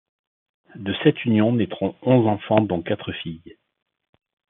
[0.73, 3.59] De cette union naîtront onze enfants dont quatre filles.